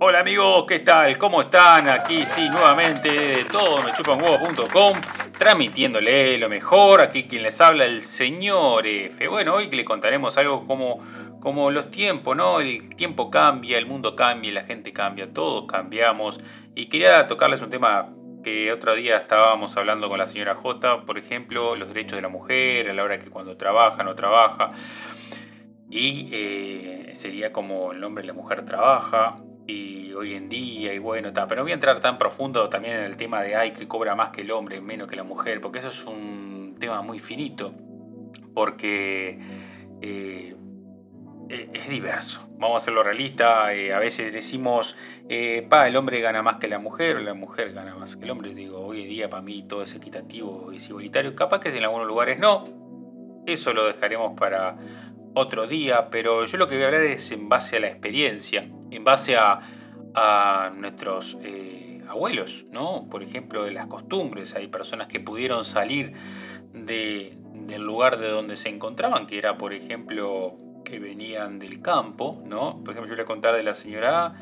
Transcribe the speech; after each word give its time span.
Hola 0.00 0.20
amigos, 0.20 0.64
¿qué 0.68 0.78
tal? 0.78 1.18
¿Cómo 1.18 1.40
están? 1.40 1.88
Aquí 1.88 2.24
sí, 2.24 2.48
nuevamente 2.48 3.10
de 3.10 3.44
todo 3.46 3.82
mechupanhuevo.com, 3.82 5.00
transmitiéndole 5.36 6.38
lo 6.38 6.48
mejor. 6.48 7.00
Aquí 7.00 7.24
quien 7.24 7.42
les 7.42 7.60
habla, 7.60 7.84
el 7.84 8.02
señor 8.02 8.86
F. 8.86 9.26
Bueno, 9.26 9.56
hoy 9.56 9.68
le 9.68 9.84
contaremos 9.84 10.38
algo 10.38 10.68
como, 10.68 11.00
como 11.40 11.72
los 11.72 11.90
tiempos, 11.90 12.36
¿no? 12.36 12.60
El 12.60 12.94
tiempo 12.94 13.28
cambia, 13.28 13.76
el 13.76 13.86
mundo 13.86 14.14
cambia, 14.14 14.52
la 14.52 14.62
gente 14.62 14.92
cambia, 14.92 15.32
todos 15.32 15.66
cambiamos. 15.66 16.38
Y 16.76 16.86
quería 16.86 17.26
tocarles 17.26 17.60
un 17.60 17.70
tema 17.70 18.08
que 18.44 18.70
otro 18.72 18.94
día 18.94 19.16
estábamos 19.16 19.76
hablando 19.76 20.08
con 20.08 20.18
la 20.18 20.28
señora 20.28 20.54
J, 20.54 21.06
por 21.06 21.18
ejemplo, 21.18 21.74
los 21.74 21.88
derechos 21.88 22.14
de 22.14 22.22
la 22.22 22.28
mujer, 22.28 22.88
a 22.88 22.94
la 22.94 23.02
hora 23.02 23.18
que 23.18 23.30
cuando 23.30 23.56
trabaja, 23.56 24.04
no 24.04 24.14
trabaja. 24.14 24.70
Y 25.90 26.28
eh, 26.30 27.10
sería 27.14 27.52
como 27.52 27.90
el 27.90 28.04
hombre 28.04 28.22
y 28.22 28.28
la 28.28 28.34
mujer 28.34 28.64
trabaja, 28.64 29.34
y 29.68 30.14
hoy 30.14 30.32
en 30.32 30.48
día, 30.48 30.94
y 30.94 30.98
bueno, 30.98 31.30
pero 31.34 31.56
no 31.56 31.62
voy 31.62 31.72
a 31.72 31.74
entrar 31.74 32.00
tan 32.00 32.16
profundo 32.16 32.70
también 32.70 32.96
en 32.96 33.04
el 33.04 33.18
tema 33.18 33.42
de, 33.42 33.54
ay, 33.54 33.72
que 33.72 33.86
cobra 33.86 34.14
más 34.14 34.30
que 34.30 34.40
el 34.40 34.50
hombre, 34.50 34.80
menos 34.80 35.08
que 35.08 35.14
la 35.14 35.24
mujer, 35.24 35.60
porque 35.60 35.80
eso 35.80 35.88
es 35.88 36.04
un 36.04 36.76
tema 36.80 37.02
muy 37.02 37.18
finito, 37.18 37.74
porque 38.54 39.38
eh, 40.00 40.56
e, 41.50 41.70
es 41.74 41.88
diverso. 41.90 42.48
Vamos 42.52 42.76
a 42.76 42.76
hacerlo 42.78 43.02
realista, 43.02 43.74
eh, 43.74 43.92
a 43.92 43.98
veces 43.98 44.32
decimos, 44.32 44.96
eh, 45.28 45.66
pa, 45.68 45.86
el 45.86 45.96
hombre 45.96 46.22
gana 46.22 46.42
más 46.42 46.56
que 46.56 46.66
la 46.66 46.78
mujer, 46.78 47.16
o 47.16 47.20
la 47.20 47.34
mujer 47.34 47.74
gana 47.74 47.94
más 47.94 48.16
que 48.16 48.24
el 48.24 48.30
hombre, 48.30 48.54
digo, 48.54 48.80
hoy 48.80 49.02
en 49.02 49.08
día 49.10 49.28
para 49.28 49.42
mí 49.42 49.64
todo 49.68 49.82
es 49.82 49.94
equitativo 49.94 50.72
y 50.72 50.76
igualitario, 50.78 51.34
capaz 51.34 51.60
que 51.60 51.68
en 51.68 51.84
algunos 51.84 52.06
lugares 52.06 52.40
no, 52.40 52.64
eso 53.44 53.74
lo 53.74 53.86
dejaremos 53.86 54.32
para 54.32 54.78
otro 55.34 55.66
día, 55.66 56.08
pero 56.08 56.46
yo 56.46 56.56
lo 56.56 56.66
que 56.66 56.76
voy 56.76 56.84
a 56.84 56.86
hablar 56.86 57.02
es 57.02 57.30
en 57.32 57.50
base 57.50 57.76
a 57.76 57.80
la 57.80 57.88
experiencia 57.88 58.66
en 58.90 59.04
base 59.04 59.36
a, 59.36 59.60
nuestros 60.76 61.38
eh, 61.42 62.02
abuelos, 62.08 62.64
¿no? 62.72 63.06
Por 63.08 63.22
ejemplo, 63.22 63.62
de 63.62 63.70
las 63.70 63.86
costumbres. 63.86 64.56
Hay 64.56 64.66
personas 64.66 65.06
que 65.06 65.20
pudieron 65.20 65.64
salir 65.64 66.12
del 66.72 67.82
lugar 67.82 68.18
de 68.18 68.28
donde 68.28 68.56
se 68.56 68.68
encontraban, 68.68 69.28
que 69.28 69.38
era, 69.38 69.56
por 69.56 69.72
ejemplo, 69.72 70.56
que 70.84 70.98
venían 70.98 71.60
del 71.60 71.80
campo, 71.82 72.42
¿no? 72.44 72.82
Por 72.82 72.94
ejemplo, 72.94 73.10
yo 73.10 73.14
voy 73.14 73.22
a 73.22 73.26
contar 73.26 73.54
de 73.54 73.62
la 73.62 73.74
señora 73.74 74.26
A, 74.26 74.34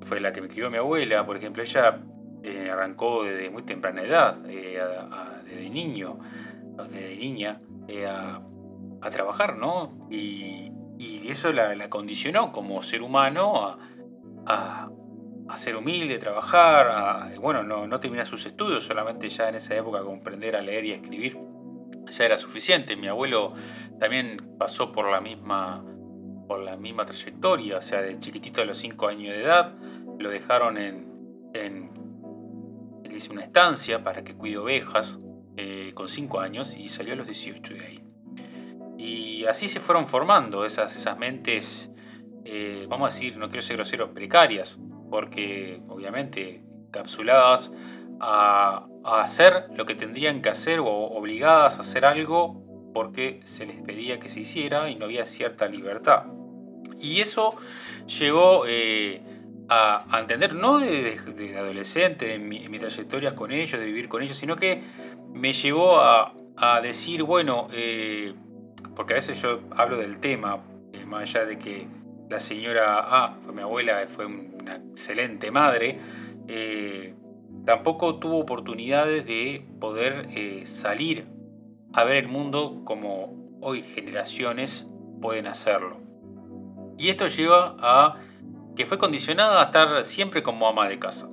que 0.00 0.06
fue 0.06 0.20
la 0.20 0.32
que 0.32 0.40
me 0.40 0.48
crió 0.48 0.70
mi 0.70 0.78
abuela, 0.78 1.26
por 1.26 1.36
ejemplo, 1.36 1.62
ella 1.62 2.00
eh, 2.42 2.70
arrancó 2.70 3.24
desde 3.24 3.50
muy 3.50 3.64
temprana 3.64 4.02
edad, 4.02 4.38
eh, 4.48 4.80
desde 5.44 5.68
niño, 5.68 6.20
desde 6.90 7.16
niña, 7.16 7.60
a, 8.08 9.10
trabajar, 9.10 9.56
¿no? 9.56 10.06
Y, 10.10 10.70
y 10.98 11.28
eso 11.28 11.52
la, 11.52 11.88
condicionó 11.88 12.52
como 12.52 12.82
ser 12.82 13.02
humano 13.02 13.78
a, 14.46 14.90
ser 15.56 15.76
humilde, 15.76 16.18
trabajar, 16.18 17.34
bueno, 17.40 17.62
no, 17.62 18.00
terminar 18.00 18.26
sus 18.26 18.44
estudios, 18.46 18.84
solamente 18.84 19.28
ya 19.28 19.48
en 19.48 19.56
esa 19.56 19.74
época 19.74 20.02
comprender 20.02 20.54
a 20.54 20.60
leer 20.60 20.84
y 20.84 20.92
a 20.92 20.96
escribir 20.96 21.38
ya 22.06 22.24
era 22.24 22.38
suficiente. 22.38 22.96
Mi 22.96 23.08
abuelo 23.08 23.52
también 23.98 24.54
pasó 24.58 24.92
por 24.92 25.10
la 25.10 25.20
misma, 25.20 25.84
por 26.46 26.60
la 26.60 26.76
misma 26.76 27.06
trayectoria, 27.06 27.78
o 27.78 27.82
sea, 27.82 28.02
de 28.02 28.18
chiquitito 28.18 28.62
a 28.62 28.64
los 28.64 28.78
5 28.78 29.08
años 29.08 29.34
de 29.34 29.42
edad, 29.42 29.74
lo 30.18 30.30
dejaron 30.30 30.78
en, 30.78 31.08
en 31.54 31.90
hice 33.18 33.32
una 33.32 33.42
estancia 33.42 34.02
para 34.02 34.22
que 34.22 34.34
cuide 34.34 34.58
ovejas 34.58 35.18
eh, 35.56 35.92
con 35.94 36.08
5 36.08 36.40
años 36.40 36.76
y 36.76 36.88
salió 36.88 37.12
a 37.14 37.16
los 37.16 37.26
18 37.26 37.74
de 37.74 37.80
ahí. 37.80 38.07
Y 38.98 39.46
así 39.46 39.68
se 39.68 39.78
fueron 39.78 40.08
formando 40.08 40.64
esas, 40.64 40.94
esas 40.96 41.16
mentes, 41.16 41.90
eh, 42.44 42.84
vamos 42.88 43.12
a 43.12 43.14
decir, 43.14 43.36
no 43.36 43.48
quiero 43.48 43.62
ser 43.62 43.76
grosero, 43.76 44.12
precarias, 44.12 44.78
porque 45.08 45.80
obviamente 45.88 46.64
capsuladas 46.90 47.72
a, 48.20 48.86
hacer 49.04 49.68
lo 49.74 49.86
que 49.86 49.94
tendrían 49.94 50.42
que 50.42 50.50
hacer 50.50 50.80
o 50.80 50.86
obligadas 50.86 51.78
a 51.78 51.80
hacer 51.80 52.04
algo 52.04 52.90
porque 52.92 53.40
se 53.44 53.64
les 53.64 53.80
pedía 53.80 54.18
que 54.18 54.28
se 54.28 54.40
hiciera 54.40 54.90
y 54.90 54.96
no 54.96 55.04
había 55.04 55.24
cierta 55.24 55.66
libertad. 55.66 56.24
Y 57.00 57.20
eso 57.20 57.56
llegó 58.18 58.64
eh, 58.66 59.22
a, 59.68 60.04
entender, 60.18 60.54
no 60.54 60.78
de, 60.78 61.54
adolescente, 61.56 62.26
de 62.26 62.38
mi, 62.38 62.68
mis 62.68 62.80
trayectorias 62.80 63.34
con 63.34 63.52
ellos, 63.52 63.78
de 63.78 63.86
vivir 63.86 64.08
con 64.08 64.22
ellos, 64.22 64.36
sino 64.36 64.56
que 64.56 64.82
me 65.32 65.52
llevó 65.52 66.00
a, 66.00 66.34
decir, 66.82 67.22
bueno, 67.22 67.68
eh, 67.72 68.34
porque 68.94 69.14
a 69.14 69.16
veces 69.16 69.40
yo 69.40 69.60
hablo 69.76 69.96
del 69.96 70.20
tema, 70.20 70.62
eh, 70.92 71.04
más 71.04 71.22
allá 71.22 71.46
de 71.46 71.58
que 71.58 71.86
la 72.28 72.40
señora 72.40 72.98
A, 73.00 73.38
fue 73.42 73.52
mi 73.52 73.62
abuela, 73.62 74.06
fue 74.08 74.26
una 74.26 74.76
excelente 74.76 75.50
madre, 75.50 75.98
eh, 76.46 77.14
tampoco 77.64 78.18
tuvo 78.18 78.38
oportunidades 78.38 79.26
de 79.26 79.64
poder 79.80 80.26
eh, 80.30 80.66
salir 80.66 81.26
a 81.92 82.04
ver 82.04 82.16
el 82.16 82.28
mundo 82.28 82.82
como 82.84 83.58
hoy 83.60 83.82
generaciones 83.82 84.86
pueden 85.20 85.46
hacerlo. 85.46 85.98
Y 86.98 87.08
esto 87.08 87.28
lleva 87.28 87.76
a 87.80 88.16
que 88.76 88.84
fue 88.84 88.98
condicionada 88.98 89.60
a 89.60 89.64
estar 89.66 90.04
siempre 90.04 90.42
como 90.42 90.68
ama 90.68 90.88
de 90.88 90.98
casa. 90.98 91.28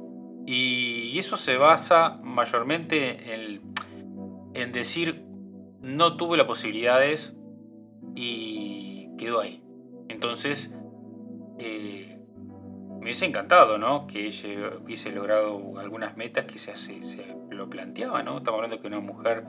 Y 0.47 1.17
eso 1.17 1.37
se 1.37 1.57
basa 1.57 2.17
mayormente 2.23 3.33
en, 3.33 3.61
en 4.53 4.71
decir, 4.71 5.23
no 5.81 6.17
tuve 6.17 6.37
las 6.37 6.47
posibilidades 6.47 7.34
y 8.15 9.09
quedó 9.17 9.41
ahí. 9.41 9.61
Entonces, 10.07 10.73
eh, 11.59 12.17
me 12.97 13.03
hubiese 13.03 13.25
encantado, 13.25 13.77
¿no? 13.77 14.07
Que 14.07 14.25
ella 14.25 14.71
hubiese 14.81 15.11
logrado 15.11 15.77
algunas 15.77 16.17
metas 16.17 16.45
que 16.45 16.57
se, 16.57 16.75
se 16.75 17.35
lo 17.49 17.69
planteaba, 17.69 18.23
¿no? 18.23 18.37
Estamos 18.37 18.59
hablando 18.59 18.81
que 18.81 18.87
una 18.87 18.99
mujer 18.99 19.45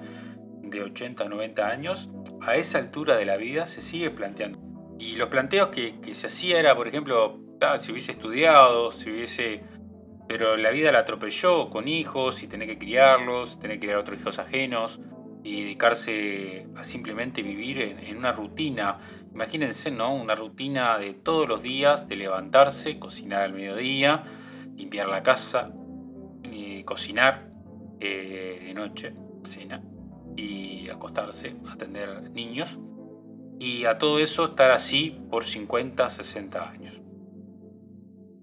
de 0.63 0.83
80 0.83 1.29
90 1.29 1.69
años, 1.69 2.11
a 2.43 2.57
esa 2.57 2.79
altura 2.79 3.17
de 3.17 3.25
la 3.25 3.37
vida, 3.37 3.67
se 3.67 3.81
sigue 3.81 4.11
planteando. 4.11 4.59
Y 4.99 5.17
los 5.17 5.29
planteos 5.29 5.69
que, 5.69 5.97
se 6.15 6.27
hacía 6.27 6.59
era, 6.59 6.75
por 6.75 6.89
ejemplo, 6.89 7.39
si 7.79 7.93
hubiese 7.93 8.13
estudiado, 8.13 8.91
si 8.91 9.11
hubiese... 9.11 9.63
Pero 10.29 10.57
la 10.57 10.71
vida 10.71 10.91
la 10.91 11.01
atropelló 11.01 11.71
con 11.71 11.87
hijos 11.87 12.43
y 12.43 12.49
tener 12.49 12.67
que 12.67 12.79
criarlos, 12.79 13.61
tener 13.61 13.79
que 13.79 13.87
criar 13.87 14.01
otros 14.01 14.21
hijos 14.21 14.41
ajenos 14.41 15.01
y 15.47 15.63
dedicarse 15.63 16.67
a 16.75 16.83
simplemente 16.83 17.41
vivir 17.41 17.81
en, 17.81 18.17
una 18.17 18.33
rutina. 18.33 18.99
Imagínense, 19.33 19.93
¿no? 19.93 20.13
Una 20.13 20.35
rutina 20.35 20.99
de 20.99 21.15
todos 21.15 21.49
los 21.49 21.63
días, 21.63 22.09
de 22.09 22.17
levantarse, 22.17 22.99
cocinar 22.99 23.43
al 23.43 23.53
mediodía, 23.53 24.25
limpiar 24.75 25.07
la 25.07 25.23
casa, 25.23 25.71
y 26.43 26.83
cocinar 26.83 27.49
eh, 28.01 28.61
de 28.67 28.75
noche, 28.75 29.15
cena, 29.45 29.81
y 30.37 30.89
acostarse, 30.89 31.55
atender 31.71 32.29
niños. 32.33 32.81
Y 33.61 33.85
a 33.85 33.99
todo 33.99 34.19
eso 34.19 34.47
estar 34.47 34.73
así 34.73 35.17
por 35.31 35.45
50, 35.45 36.09
60 36.09 36.69
años. 36.69 37.01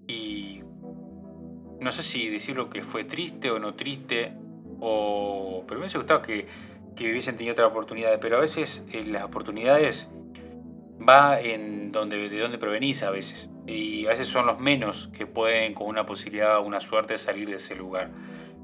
Y 0.08 0.62
no 1.80 1.92
sé 1.92 2.02
si 2.02 2.30
decirlo 2.30 2.70
que 2.70 2.82
fue 2.82 3.04
triste 3.04 3.50
o 3.50 3.58
no 3.58 3.74
triste, 3.74 4.32
o... 4.80 5.64
pero 5.66 5.80
me 5.80 5.84
hubiese 5.84 5.98
gustado 5.98 6.22
que 6.22 6.46
que 6.96 7.10
hubiesen 7.10 7.36
tenido 7.36 7.52
otra 7.52 7.66
oportunidad, 7.66 8.18
pero 8.20 8.36
a 8.36 8.40
veces 8.40 8.84
eh, 8.92 9.04
las 9.06 9.24
oportunidades 9.24 10.10
va 11.06 11.40
en 11.40 11.92
donde, 11.92 12.28
de 12.28 12.38
dónde 12.38 12.58
provenís 12.58 13.02
a 13.02 13.10
veces. 13.10 13.50
Y 13.66 14.06
a 14.06 14.10
veces 14.10 14.28
son 14.28 14.46
los 14.46 14.60
menos 14.60 15.08
que 15.12 15.26
pueden 15.26 15.74
con 15.74 15.88
una 15.88 16.06
posibilidad, 16.06 16.60
una 16.64 16.80
suerte 16.80 17.18
salir 17.18 17.48
de 17.48 17.56
ese 17.56 17.74
lugar. 17.74 18.10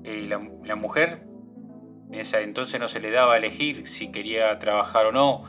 Eh, 0.04 0.26
la, 0.28 0.76
mujer 0.76 1.24
en 2.10 2.20
ese 2.20 2.40
entonces 2.42 2.80
no 2.80 2.88
se 2.88 3.00
le 3.00 3.10
daba 3.10 3.34
a 3.34 3.36
elegir 3.36 3.86
si 3.86 4.10
quería 4.10 4.58
trabajar 4.58 5.06
o 5.06 5.12
no. 5.12 5.42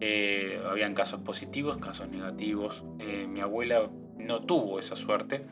Eh, 0.00 0.60
habían 0.68 0.94
casos 0.94 1.20
positivos, 1.20 1.76
casos 1.78 2.08
negativos. 2.08 2.84
mi 3.28 3.40
abuela 3.40 3.88
no 4.16 4.40
tuvo 4.42 4.78
esa 4.78 4.96
suerte. 4.96 5.46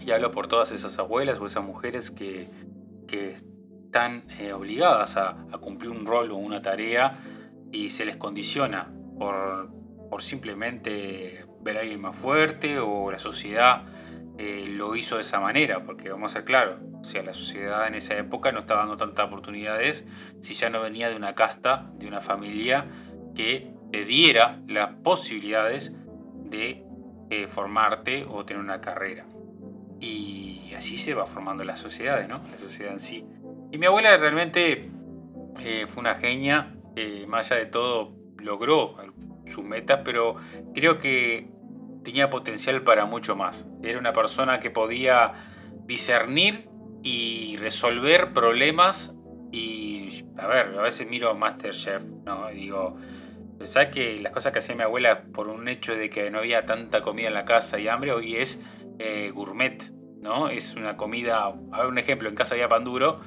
Y 0.00 0.12
hablo 0.12 0.30
por 0.30 0.46
todas 0.46 0.70
esas 0.70 0.98
abuelas 0.98 1.40
o 1.40 1.46
esas 1.46 1.64
mujeres 1.64 2.10
que, 2.10 2.48
que 3.06 3.34
están 3.90 4.22
eh, 4.38 4.52
obligadas 4.52 5.16
a, 5.16 5.36
cumplir 5.60 5.90
un 5.90 6.06
rol 6.06 6.30
o 6.30 6.36
una 6.36 6.62
tarea 6.62 7.18
y 7.72 7.90
se 7.90 8.04
les 8.04 8.16
condiciona 8.16 8.88
por, 9.18 9.68
por 10.08 10.22
simplemente 10.22 11.44
ver 11.60 11.76
a 11.76 11.80
alguien 11.80 12.00
más 12.00 12.14
fuerte 12.14 12.78
o 12.78 13.10
la 13.10 13.18
sociedad 13.18 13.82
eh, 14.38 14.66
lo 14.68 14.94
hizo 14.94 15.16
de 15.16 15.22
esa 15.22 15.40
manera, 15.40 15.82
porque 15.84 16.08
vamos 16.08 16.32
a 16.32 16.38
ser 16.38 16.44
claros, 16.44 16.78
o 17.00 17.02
sea, 17.02 17.24
la 17.24 17.34
sociedad 17.34 17.88
en 17.88 17.96
esa 17.96 18.16
época 18.16 18.52
no 18.52 18.60
estaba 18.60 18.82
dando 18.82 18.96
tantas 18.96 19.26
oportunidades 19.26 20.04
si 20.40 20.54
ya 20.54 20.70
no 20.70 20.80
venía 20.80 21.08
de 21.08 21.16
una 21.16 21.34
casta, 21.34 21.90
de 21.94 22.06
una 22.06 22.20
familia 22.20 22.86
que 23.34 23.72
te 23.90 24.04
diera 24.04 24.60
las 24.68 24.94
posibilidades 25.02 25.92
de 26.44 26.84
eh, 27.30 27.48
formarte 27.48 28.24
o 28.24 28.44
tener 28.44 28.62
una 28.62 28.80
carrera. 28.80 29.26
Y 29.98 30.72
así 30.76 30.96
se 30.96 31.12
va 31.12 31.26
formando 31.26 31.64
la 31.64 31.76
sociedad, 31.76 32.26
¿no? 32.28 32.40
La 32.52 32.58
sociedad 32.58 32.92
en 32.92 33.00
sí. 33.00 33.26
Y 33.72 33.78
mi 33.78 33.86
abuela 33.86 34.16
realmente 34.16 34.90
eh, 35.60 35.86
fue 35.86 36.00
una 36.00 36.14
genia, 36.14 36.74
eh, 36.96 37.24
más 37.28 37.50
allá 37.50 37.60
de 37.60 37.66
todo 37.66 38.16
logró 38.38 38.96
su 39.46 39.62
meta, 39.62 40.02
pero 40.02 40.36
creo 40.74 40.98
que 40.98 41.48
tenía 42.02 42.30
potencial 42.30 42.82
para 42.82 43.04
mucho 43.04 43.36
más. 43.36 43.66
Era 43.82 43.98
una 43.98 44.12
persona 44.12 44.58
que 44.58 44.70
podía 44.70 45.32
discernir 45.86 46.68
y 47.02 47.56
resolver 47.56 48.32
problemas 48.32 49.14
y, 49.52 50.24
a 50.36 50.46
ver, 50.46 50.78
a 50.78 50.82
veces 50.82 51.08
miro 51.08 51.34
Masterchef, 51.34 52.02
¿no? 52.24 52.50
Y 52.50 52.56
digo, 52.56 52.96
pensás 53.58 53.88
que 53.88 54.18
las 54.20 54.32
cosas 54.32 54.52
que 54.52 54.60
hacía 54.60 54.74
mi 54.74 54.82
abuela 54.82 55.24
por 55.32 55.48
un 55.48 55.68
hecho 55.68 55.94
de 55.94 56.08
que 56.10 56.30
no 56.30 56.38
había 56.38 56.66
tanta 56.66 57.02
comida 57.02 57.28
en 57.28 57.34
la 57.34 57.44
casa 57.44 57.78
y 57.78 57.88
hambre, 57.88 58.12
hoy 58.12 58.36
es 58.36 58.62
eh, 58.98 59.30
gourmet, 59.34 59.92
¿no? 60.20 60.48
Es 60.48 60.74
una 60.74 60.96
comida, 60.96 61.52
a 61.72 61.78
ver 61.78 61.86
un 61.86 61.98
ejemplo, 61.98 62.28
en 62.28 62.34
casa 62.34 62.54
había 62.54 62.68
pan 62.68 62.84
duro, 62.84 63.20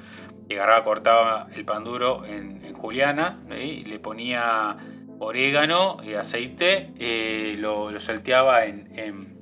y 0.48 0.54
agarraba, 0.54 0.84
cortaba 0.84 1.48
el 1.54 1.64
pan 1.64 1.84
duro 1.84 2.24
en, 2.24 2.74
juliana, 2.74 3.40
le 3.48 3.98
ponía 3.98 4.76
orégano 5.18 5.96
y 6.04 6.14
aceite, 6.14 6.92
eh, 6.98 7.56
lo, 7.58 7.98
salteaba 7.98 8.66
en, 8.66 9.38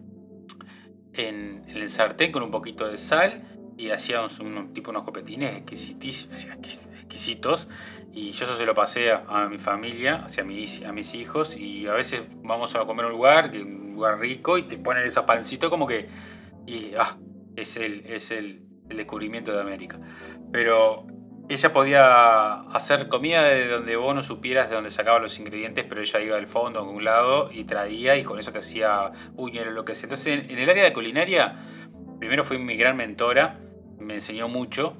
el 1.14 1.88
sartén 1.88 2.30
con 2.30 2.44
un 2.44 2.52
poquito 2.52 2.88
de 2.88 2.98
sal 2.98 3.42
y 3.76 3.90
hacía 3.90 4.22
un, 4.22 4.72
tipo 4.72 4.90
unos 4.90 5.02
copetines 5.02 5.56
exquisitos. 5.56 7.68
Y 8.14 8.30
yo 8.30 8.44
eso 8.44 8.54
se 8.54 8.66
lo 8.66 8.74
pasé 8.74 9.10
a, 9.10 9.48
mi 9.48 9.58
familia, 9.58 10.22
hacia 10.26 10.44
mis, 10.44 10.84
a 10.84 10.92
mis 10.92 11.14
hijos. 11.14 11.56
Y 11.56 11.88
a 11.88 11.94
veces 11.94 12.22
vamos 12.42 12.76
a 12.76 12.84
comer 12.84 13.06
un 13.06 13.12
lugar, 13.12 13.50
un 13.54 13.94
lugar 13.94 14.20
rico 14.20 14.58
y 14.58 14.62
te 14.62 14.76
ponen 14.76 15.04
esos 15.04 15.24
pancitos 15.24 15.68
como 15.68 15.86
que 15.86 16.08
y 16.66 16.92
ah, 16.98 17.16
es 17.56 17.76
el, 17.76 18.06
es 18.06 18.30
el, 18.30 18.62
el 18.88 18.96
descubrimiento 18.96 19.52
de 19.52 19.60
América. 19.60 19.98
Pero 20.52 21.06
ella 21.48 21.72
podía 21.72 22.60
hacer 22.70 23.08
comida 23.08 23.42
de 23.42 23.68
donde 23.68 23.96
vos 23.96 24.14
no 24.14 24.22
supieras 24.22 24.68
de 24.68 24.76
dónde 24.76 24.90
sacaba 24.90 25.18
los 25.18 25.38
ingredientes, 25.38 25.84
pero 25.88 26.00
ella 26.00 26.20
iba 26.20 26.36
al 26.36 26.46
fondo 26.46 26.80
a 26.80 26.82
un 26.82 27.04
lado 27.04 27.50
y 27.52 27.64
traía 27.64 28.16
y 28.16 28.22
con 28.22 28.38
eso 28.38 28.52
te 28.52 28.58
hacía 28.58 29.12
uña 29.36 29.64
lo 29.64 29.84
que 29.84 29.94
sea. 29.94 30.06
Entonces, 30.06 30.44
en, 30.48 30.58
el 30.58 30.70
área 30.70 30.84
de 30.84 30.92
culinaria, 30.92 31.56
primero 32.18 32.44
fue 32.44 32.58
mi 32.58 32.76
gran 32.76 32.96
mentora, 32.96 33.58
me 33.98 34.14
enseñó 34.14 34.48
mucho, 34.48 34.96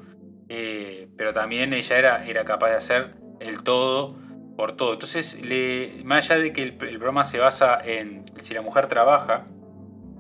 eh, 0.49 1.09
pero 1.17 1.33
también 1.33 1.73
ella 1.73 1.99
era, 1.99 2.27
era 2.27 2.45
capaz 2.45 2.71
de 2.71 2.77
hacer 2.77 3.15
el 3.41 3.63
todo 3.63 4.19
por 4.57 4.77
todo. 4.77 4.93
Entonces, 4.95 5.41
le, 5.41 6.03
más 6.05 6.31
allá 6.31 6.43
de 6.43 6.53
que 6.53 6.63
el, 6.63 6.69
el 6.71 6.97
programa 6.97 7.25
se 7.25 7.39
basa 7.39 7.81
en 7.83 8.25
si 8.37 8.53
la 8.53 8.63
mujer 8.63 8.89
trabaja, 8.89 9.47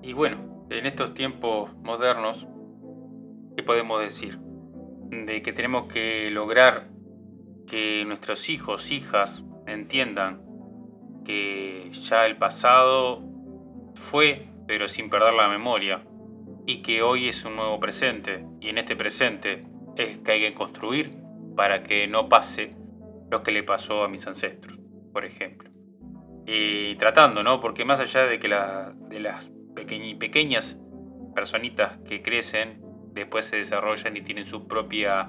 y 0.02 0.14
bueno, 0.14 0.66
en 0.70 0.86
estos 0.86 1.14
tiempos 1.14 1.74
modernos, 1.82 2.48
¿qué 3.62 3.66
podemos 3.66 4.02
decir? 4.02 4.40
de 5.12 5.40
que 5.40 5.52
tenemos 5.52 5.86
que 5.86 6.30
lograr 6.32 6.88
que 7.68 8.02
nuestros 8.06 8.48
hijos, 8.48 8.90
hijas, 8.90 9.44
entiendan 9.68 10.42
que 11.24 11.88
ya 11.92 12.26
el 12.26 12.38
pasado 12.38 13.22
fue, 13.94 14.48
pero 14.66 14.88
sin 14.88 15.10
perder 15.10 15.34
la 15.34 15.46
memoria, 15.48 16.02
y 16.66 16.82
que 16.82 17.02
hoy 17.02 17.28
es 17.28 17.44
un 17.44 17.54
nuevo 17.54 17.78
presente, 17.78 18.44
y 18.60 18.70
en 18.70 18.78
este 18.78 18.96
presente 18.96 19.60
es 19.96 20.18
que 20.18 20.32
hay 20.32 20.40
que 20.40 20.54
construir 20.54 21.16
para 21.54 21.84
que 21.84 22.08
no 22.08 22.28
pase 22.28 22.70
lo 23.30 23.44
que 23.44 23.52
le 23.52 23.62
pasó 23.62 24.02
a 24.02 24.08
mis 24.08 24.26
ancestros, 24.26 24.76
por 25.12 25.24
ejemplo. 25.24 25.70
Y 26.46 26.96
tratando, 26.96 27.44
¿no? 27.44 27.60
Porque 27.60 27.84
más 27.84 28.00
allá 28.00 28.24
de 28.24 28.40
que 28.40 28.48
la, 28.48 28.92
de 29.08 29.20
las 29.20 29.52
pequeñas 29.76 30.78
personitas 31.34 31.98
que 31.98 32.22
crecen 32.22 32.81
después 33.12 33.46
se 33.46 33.56
desarrollan 33.56 34.16
y 34.16 34.22
tienen 34.22 34.44
su 34.44 34.66
propia 34.66 35.28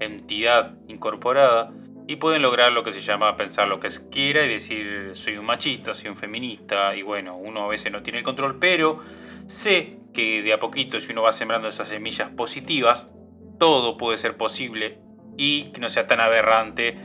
entidad 0.00 0.76
incorporada 0.88 1.72
y 2.06 2.16
pueden 2.16 2.42
lograr 2.42 2.72
lo 2.72 2.82
que 2.82 2.92
se 2.92 3.00
llama 3.00 3.36
pensar 3.36 3.68
lo 3.68 3.80
que 3.80 3.88
quiera 4.10 4.44
y 4.44 4.48
decir 4.48 5.10
soy 5.14 5.36
un 5.36 5.46
machista, 5.46 5.94
soy 5.94 6.10
un 6.10 6.16
feminista 6.16 6.94
y 6.94 7.02
bueno, 7.02 7.36
uno 7.36 7.64
a 7.64 7.68
veces 7.68 7.90
no 7.90 8.02
tiene 8.02 8.18
el 8.18 8.24
control, 8.24 8.58
pero 8.58 9.00
sé 9.46 9.98
que 10.12 10.42
de 10.42 10.52
a 10.52 10.58
poquito 10.58 11.00
si 11.00 11.12
uno 11.12 11.22
va 11.22 11.32
sembrando 11.32 11.68
esas 11.68 11.88
semillas 11.88 12.28
positivas, 12.30 13.12
todo 13.58 13.96
puede 13.96 14.18
ser 14.18 14.36
posible 14.36 14.98
y 15.36 15.72
que 15.72 15.80
no 15.80 15.88
sea 15.88 16.06
tan 16.06 16.20
aberrante 16.20 16.98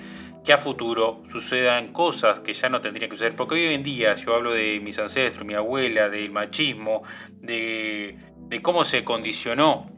que 0.44 0.54
a 0.54 0.58
futuro 0.58 1.22
sucedan 1.30 1.92
cosas 1.92 2.40
que 2.40 2.54
ya 2.54 2.70
no 2.70 2.82
tendrían 2.82 3.10
que 3.10 3.16
suceder. 3.16 3.36
Porque 3.36 3.56
hoy 3.56 3.74
en 3.74 3.84
día 3.84 4.16
yo 4.16 4.36
hablo 4.36 4.52
de 4.52 4.80
mis 4.80 4.98
ancestros, 5.00 5.46
mi 5.46 5.54
abuela, 5.54 6.10
del 6.10 6.32
machismo, 6.32 7.04
de, 7.30 8.18
de 8.38 8.62
cómo 8.62 8.84
se 8.84 9.04
condicionó 9.04 9.92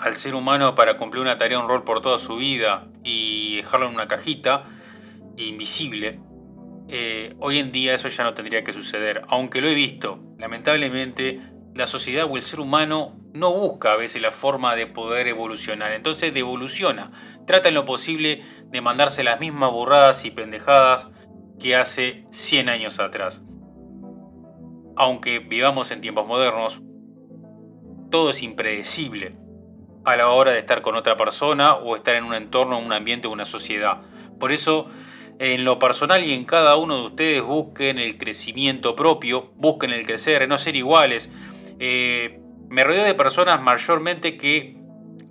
al 0.00 0.14
ser 0.16 0.34
humano 0.34 0.74
para 0.74 0.96
cumplir 0.96 1.20
una 1.20 1.36
tarea, 1.36 1.58
un 1.58 1.68
rol 1.68 1.84
por 1.84 2.00
toda 2.00 2.16
su 2.16 2.36
vida 2.36 2.88
y 3.04 3.56
dejarlo 3.56 3.86
en 3.86 3.94
una 3.94 4.08
cajita 4.08 4.64
invisible, 5.36 6.20
eh, 6.88 7.34
hoy 7.38 7.58
en 7.58 7.70
día 7.70 7.94
eso 7.94 8.08
ya 8.08 8.24
no 8.24 8.32
tendría 8.32 8.64
que 8.64 8.72
suceder. 8.72 9.22
Aunque 9.28 9.60
lo 9.60 9.68
he 9.68 9.74
visto, 9.74 10.18
lamentablemente 10.38 11.40
la 11.74 11.86
sociedad 11.86 12.26
o 12.28 12.36
el 12.36 12.42
ser 12.42 12.60
humano 12.60 13.16
no 13.34 13.52
busca 13.52 13.92
a 13.92 13.96
veces 13.96 14.22
la 14.22 14.30
forma 14.30 14.74
de 14.74 14.86
poder 14.86 15.28
evolucionar. 15.28 15.92
Entonces 15.92 16.32
devoluciona. 16.32 17.10
Trata 17.46 17.68
en 17.68 17.74
lo 17.74 17.84
posible 17.84 18.42
de 18.64 18.80
mandarse 18.80 19.22
las 19.22 19.38
mismas 19.38 19.70
burradas 19.70 20.24
y 20.24 20.30
pendejadas 20.30 21.10
que 21.58 21.76
hace 21.76 22.24
100 22.30 22.70
años 22.70 22.98
atrás. 23.00 23.42
Aunque 24.96 25.40
vivamos 25.40 25.90
en 25.90 26.00
tiempos 26.00 26.26
modernos, 26.26 26.80
todo 28.10 28.30
es 28.30 28.42
impredecible 28.42 29.39
a 30.04 30.16
la 30.16 30.28
hora 30.28 30.52
de 30.52 30.58
estar 30.58 30.82
con 30.82 30.96
otra 30.96 31.16
persona 31.16 31.74
o 31.74 31.96
estar 31.96 32.14
en 32.14 32.24
un 32.24 32.34
entorno, 32.34 32.78
un 32.78 32.92
ambiente 32.92 33.28
o 33.28 33.30
una 33.30 33.44
sociedad. 33.44 34.00
Por 34.38 34.52
eso, 34.52 34.88
en 35.38 35.64
lo 35.64 35.78
personal 35.78 36.24
y 36.24 36.32
en 36.32 36.44
cada 36.44 36.76
uno 36.76 36.96
de 36.96 37.06
ustedes 37.06 37.42
busquen 37.42 37.98
el 37.98 38.16
crecimiento 38.18 38.96
propio, 38.96 39.52
busquen 39.56 39.90
el 39.90 40.06
crecer, 40.06 40.48
no 40.48 40.58
ser 40.58 40.76
iguales. 40.76 41.30
Eh, 41.78 42.40
me 42.68 42.84
rodeo 42.84 43.04
de 43.04 43.14
personas 43.14 43.60
mayormente 43.60 44.36
que 44.36 44.76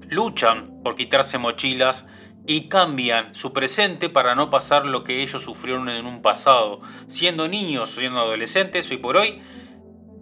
luchan 0.10 0.82
por 0.84 0.96
quitarse 0.96 1.38
mochilas 1.38 2.06
y 2.46 2.68
cambian 2.68 3.36
su 3.36 3.54
presente 3.54 4.10
para 4.10 4.34
no 4.34 4.50
pasar 4.50 4.86
lo 4.86 5.04
que 5.04 5.22
ellos 5.22 5.44
sufrieron 5.44 5.90
en 5.90 6.06
un 6.06 6.22
pasado. 6.22 6.80
Siendo 7.08 7.48
niños, 7.48 7.92
siendo 7.92 8.20
adolescentes, 8.20 8.90
hoy 8.90 8.98
por 8.98 9.18
hoy, 9.18 9.42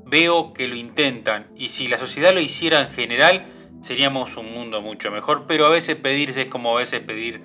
veo 0.05 0.53
que 0.53 0.67
lo 0.67 0.75
intentan. 0.75 1.47
Y 1.55 1.69
si 1.69 1.87
la 1.87 1.97
sociedad 1.97 2.33
lo 2.33 2.41
hiciera 2.41 2.81
en 2.81 2.89
general, 2.89 3.45
seríamos 3.81 4.37
un 4.37 4.53
mundo 4.53 4.81
mucho 4.81 5.11
mejor, 5.11 5.45
pero 5.47 5.65
a 5.65 5.69
veces 5.69 5.95
pedirse 5.95 6.43
es 6.43 6.47
como 6.47 6.75
a 6.75 6.79
veces 6.79 6.99
pedir 7.01 7.41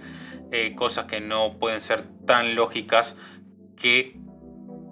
eh, 0.50 0.74
cosas 0.74 1.06
que 1.06 1.20
no 1.20 1.58
pueden 1.58 1.80
ser 1.80 2.02
tan 2.26 2.54
lógicas 2.54 3.16
que 3.76 4.16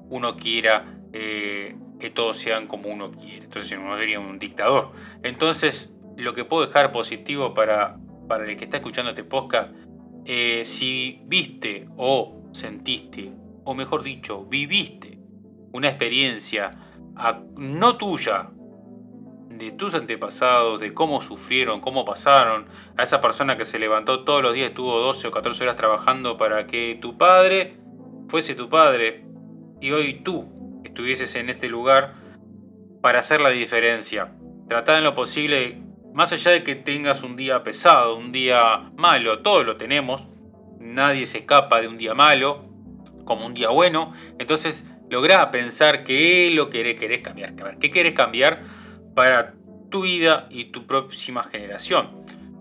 uno 0.08 0.37
quiera 0.37 0.84
eh, 1.12 1.76
que 1.98 2.10
todos 2.10 2.38
sean 2.38 2.66
como 2.66 2.88
uno 2.88 3.10
quiere. 3.10 3.44
Entonces 3.44 3.78
uno 3.78 3.96
sería 3.96 4.20
un 4.20 4.38
dictador. 4.38 4.92
Entonces, 5.22 5.92
lo 6.16 6.34
que 6.34 6.44
puedo 6.44 6.66
dejar 6.66 6.92
positivo 6.92 7.55
para, 7.55 7.98
para 8.29 8.44
el 8.44 8.56
que 8.56 8.65
está 8.65 8.79
escuchando 8.79 9.10
este 9.10 9.24
podcast, 9.24 9.72
eh, 10.24 10.62
si 10.65 11.20
viste 11.24 11.88
o 11.96 12.43
sentiste, 12.53 13.32
o 13.65 13.74
mejor 13.74 14.03
dicho, 14.03 14.44
viviste 14.46 15.19
una 15.72 15.88
experiencia 15.88 16.72
no 17.56 17.96
tuya, 17.96 18.50
de 19.60 19.72
tus 19.72 19.94
antepasados, 19.94 20.81
de 20.81 20.94
cómo 20.94 21.20
sufrieron, 21.20 21.81
cómo 21.81 22.05
pasaron, 22.05 22.67
a 22.96 23.02
esa 23.02 23.20
persona 23.20 23.56
que 23.56 23.67
se 23.67 23.79
levantó 23.79 24.24
todos 24.24 24.43
los 24.43 24.55
días, 24.55 24.70
estuvo 24.70 24.98
12 24.98 25.29
o 25.29 25.31
14 25.31 25.62
horas 25.62 25.76
trabajando 25.76 26.36
para 26.36 26.67
que 26.67 26.98
tu 27.00 27.19
padre 27.19 27.76
fuese 28.29 28.55
tu 28.55 28.69
padre 28.70 29.24
y 29.81 29.90
hoy 29.90 30.22
tú 30.22 30.81
estuvieses 30.84 31.34
en 31.34 31.50
este 31.50 31.69
lugar 31.69 32.14
para 33.02 33.20
hacer 33.20 33.40
la 33.40 33.50
diferencia. 33.50 34.32
Tratar 34.69 34.98
en 34.98 35.05
lo 35.05 35.14
posible, 35.14 35.82
más 36.14 36.32
allá 36.32 36.52
de 36.52 36.64
que 36.64 36.74
tengas 36.74 37.22
un 37.22 37.36
día 37.36 37.62
pesado, 37.62 38.17
un 38.17 38.32
día 38.32 38.90
malo, 38.96 39.40
todos 39.40 39.67
lo 39.67 39.76
tenemos, 39.76 40.29
nadie 40.79 41.26
se 41.26 41.38
escapa 41.38 41.81
de 41.81 41.88
un 41.88 41.98
día 41.98 42.14
malo, 42.14 42.64
como 43.24 43.44
un 43.44 43.52
día 43.52 43.69
bueno, 43.69 44.12
entonces 44.38 44.86
lográ 45.10 45.50
pensar 45.50 46.05
qué 46.05 46.50
lo 46.55 46.70
que 46.70 46.94
querés 46.94 47.20
cambiar. 47.20 47.55
¿Qué 47.79 47.90
querés 47.90 48.14
cambiar? 48.14 48.62
Para 49.20 49.53
tu 49.91 50.00
vida 50.05 50.46
y 50.48 50.72
tu 50.72 50.86
próxima 50.86 51.43
generación. 51.43 52.08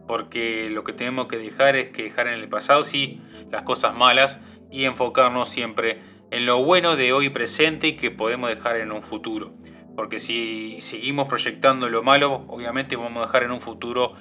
Porque 0.06 0.70
lo 0.70 0.84
que 0.84 0.92
tenemos 0.92 1.28
que 1.28 1.38
dejar 1.38 1.78
es 1.78 1.88
que 1.92 2.04
dejar 2.04 2.28
en 2.28 2.34
el 2.34 2.50
pasado, 2.50 2.84
sí, 2.84 3.22
las 3.50 3.62
cosas 3.62 3.96
malas 3.96 4.39
y 4.70 4.84
enfocarnos 4.84 5.48
siempre 5.48 6.01
en 6.32 6.46
lo 6.46 6.62
bueno 6.62 6.98
de 6.98 7.13
hoy 7.13 7.30
presente 7.30 7.88
y 7.88 7.96
que 7.96 8.12
podemos 8.12 8.50
dejar 8.50 8.75
en 8.75 8.92
un 8.92 9.01
futuro. 9.01 9.54
Porque 9.96 10.20
si 10.20 10.82
seguimos 10.82 11.30
proyectando 11.30 11.88
lo 11.88 12.04
malo, 12.04 12.44
obviamente 12.50 12.98
vamos 12.98 13.24
a 13.24 13.28
dejar 13.28 13.44
en 13.44 13.51
un 13.51 13.62
futuro 13.62 14.16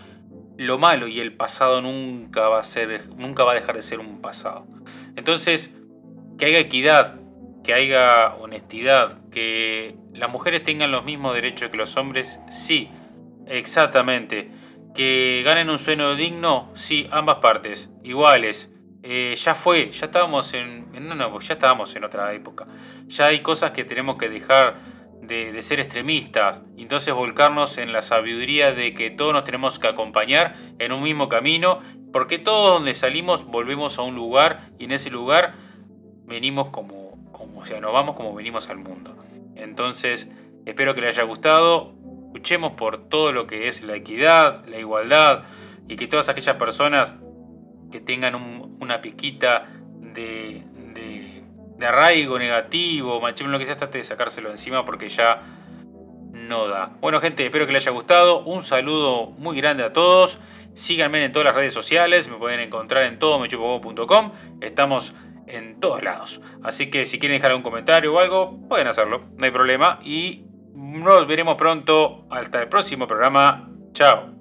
lo 0.57 0.79
malo 0.79 1.09
y 1.09 1.19
el 1.19 1.33
pasado 1.35 1.83
nunca 1.83 2.47
va 2.47 2.61
a 2.61 2.63
ser, 2.63 3.09
nunca 3.17 3.43
va 3.43 3.51
a 3.51 3.55
dejar 3.57 3.75
de 3.75 3.83
ser 3.83 3.99
un 3.99 4.21
pasado. 4.21 4.65
Entonces, 5.17 5.75
que 6.39 6.45
haya 6.45 6.61
equidad, 6.61 7.18
que 7.69 7.75
haya 7.75 8.35
honestidad, 8.37 9.19
que 9.31 9.95
las 10.15 10.31
mujeres 10.31 10.63
tengan 10.63 10.91
los 10.91 11.05
mismos 11.05 11.35
derechos 11.35 11.69
que 11.69 11.77
los 11.77 11.99
hombres, 11.99 12.41
sí, 12.51 12.89
exactamente. 13.47 14.51
Que 14.95 15.43
ganen 15.45 15.69
un 15.69 15.79
sueño 15.79 16.17
digno, 16.17 16.71
sí, 16.73 17.07
ambas 17.11 17.41
partes, 17.41 17.91
iguales. 18.03 18.71
Eh, 19.03 19.37
ya 19.39 19.55
fue, 19.55 19.91
ya 19.91 20.07
estábamos 20.07 20.55
en, 20.55 20.91
no, 20.93 21.15
no, 21.15 21.39
ya 21.41 21.53
estábamos 21.53 21.95
en 21.95 22.05
otra 22.05 22.33
época. 22.33 22.67
Ya 23.07 23.27
hay 23.27 23.41
cosas 23.41 23.73
que 23.73 23.85
tenemos 23.85 24.17
que 24.17 24.31
dejar 24.31 24.79
de, 25.21 25.63
ser 25.63 25.79
extremistas, 25.79 26.63
entonces 26.79 27.13
volcarnos 27.13 27.77
en 27.77 27.93
la 27.93 28.01
sabiduría 28.01 28.73
de 28.73 28.95
que 28.95 29.11
todos 29.11 29.35
nos 29.35 29.45
tenemos 29.45 29.79
que 29.79 29.89
acompañar 29.89 30.55
en 30.79 30.93
un 30.93 31.03
mismo 31.03 31.29
camino, 31.29 31.81
porque 32.15 32.39
todos 32.39 32.79
donde 32.79 32.95
salimos 32.95 33.45
volvemos 33.45 33.99
a 33.99 34.03
un 34.05 34.15
lugar 34.15 34.71
y 34.79 34.85
en 34.85 34.93
ese 34.93 35.11
lugar 35.11 35.53
venimos 36.25 36.71
como 36.71 37.08
o 37.61 37.67
sea, 37.67 37.81
nos 37.81 37.93
vamos 37.93 38.17
como 38.17 38.35
venimos 38.35 38.69
al 38.71 38.79
mundo. 38.79 39.17
Entonces, 39.57 40.29
espero 40.67 40.95
que 40.95 41.01
les 41.01 41.17
haya 41.17 41.27
gustado, 41.27 41.95
luchemos 42.33 42.73
por 42.73 43.09
todo 43.09 43.33
lo 43.33 43.47
que 43.47 43.69
es 43.69 43.83
la 43.83 43.97
equidad, 43.97 44.65
la 44.67 44.79
igualdad 44.79 45.45
y 45.89 45.97
que 45.97 46.07
todas 46.07 46.29
aquellas 46.29 46.57
personas 46.57 47.15
que 47.91 48.01
tengan 48.01 48.35
una 48.81 49.01
piquita 49.01 49.67
de, 50.01 50.63
arraigo 51.81 52.39
negativo, 52.39 53.21
machismo, 53.21 53.51
lo 53.51 53.59
que 53.59 53.67
sea, 53.67 53.77
trate 53.77 53.99
de 53.99 54.05
sacárselo 54.05 54.51
encima 54.51 54.85
porque 54.85 55.09
ya 55.09 55.43
no 56.33 56.69
da. 56.69 56.97
Bueno, 57.01 57.21
gente, 57.21 57.45
espero 57.45 57.67
que 57.67 57.73
les 57.73 57.85
haya 57.85 57.93
gustado. 57.93 58.41
Un 58.41 58.63
saludo 58.63 59.27
muy 59.39 59.57
grande 59.57 59.85
a 59.85 59.93
todos. 59.93 60.39
Síganme 60.75 61.25
en 61.25 61.33
todas 61.33 61.47
las 61.47 61.57
redes 61.57 61.73
sociales. 61.73 62.29
Me 62.29 62.37
pueden 62.37 62.61
encontrar 62.61 63.05
en 63.05 63.19
todomechupogo.com. 63.19 64.33
Estamos 64.61 65.15
en 65.51 65.81
todos 65.81 66.03
lados. 66.03 66.41
Así 66.63 66.91
que 66.91 67.07
si 67.07 67.19
quieren 67.19 67.41
dejar 67.41 67.55
un 67.55 67.63
comentario 67.63 68.15
o 68.15 68.19
algo, 68.19 68.69
pueden 68.69 68.87
hacerlo. 68.87 69.25
No 69.37 69.45
hay 69.45 69.51
problema. 69.51 70.01
Y 70.03 70.45
nos 70.75 71.27
veremos 71.27 71.57
pronto. 71.57 72.27
Hasta 72.31 72.63
el 72.63 72.69
próximo 72.69 73.07
programa. 73.07 73.71
Chao. 73.93 74.38